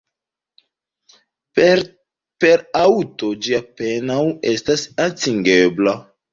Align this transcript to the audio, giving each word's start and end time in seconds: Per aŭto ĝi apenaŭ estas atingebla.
Per 1.59 1.83
aŭto 2.81 3.31
ĝi 3.49 3.55
apenaŭ 3.61 4.19
estas 4.57 4.91
atingebla. 5.09 5.99